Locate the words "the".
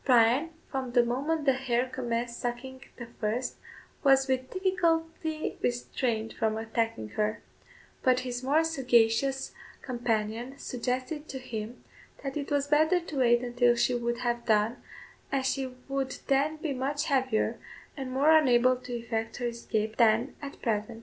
0.93-1.03, 1.45-1.53, 2.97-3.05